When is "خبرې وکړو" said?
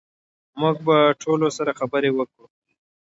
1.79-2.45